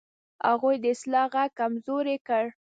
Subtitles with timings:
[0.47, 2.43] هغوی د اصلاح غږ کمزوری کړ.